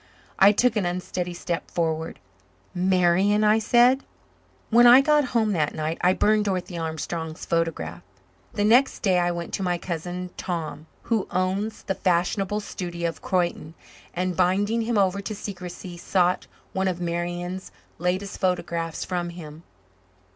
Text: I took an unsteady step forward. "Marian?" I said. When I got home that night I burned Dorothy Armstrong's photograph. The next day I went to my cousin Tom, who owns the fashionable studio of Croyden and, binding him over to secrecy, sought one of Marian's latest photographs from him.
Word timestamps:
I 0.39 0.51
took 0.51 0.75
an 0.75 0.83
unsteady 0.87 1.35
step 1.35 1.69
forward. 1.69 2.17
"Marian?" 2.73 3.43
I 3.43 3.59
said. 3.59 4.03
When 4.71 4.87
I 4.87 4.99
got 4.99 5.25
home 5.35 5.51
that 5.51 5.75
night 5.75 5.99
I 6.01 6.11
burned 6.13 6.45
Dorothy 6.45 6.75
Armstrong's 6.75 7.45
photograph. 7.45 8.01
The 8.51 8.63
next 8.65 9.03
day 9.03 9.19
I 9.19 9.29
went 9.29 9.53
to 9.53 9.61
my 9.61 9.77
cousin 9.77 10.31
Tom, 10.37 10.87
who 11.03 11.27
owns 11.29 11.83
the 11.83 11.93
fashionable 11.93 12.61
studio 12.61 13.09
of 13.09 13.21
Croyden 13.21 13.75
and, 14.15 14.35
binding 14.35 14.81
him 14.81 14.97
over 14.97 15.21
to 15.21 15.35
secrecy, 15.35 15.97
sought 15.97 16.47
one 16.73 16.87
of 16.87 16.99
Marian's 16.99 17.71
latest 17.99 18.39
photographs 18.41 19.05
from 19.05 19.29
him. 19.29 19.61